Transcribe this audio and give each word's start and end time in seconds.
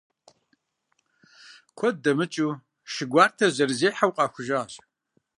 Куэд 1.77 1.95
дэмыкӀыу, 2.03 2.51
шы 2.91 3.03
гуартэр 3.11 3.51
зэрызехьэу 3.57 4.15
къахужащ. 4.15 4.73